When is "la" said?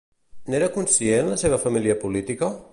1.35-1.39